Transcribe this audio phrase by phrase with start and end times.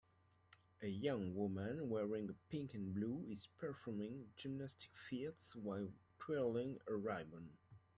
[0.81, 7.51] A young woman wearing pink and blue is performing gymnastic feats while twirling a ribbon.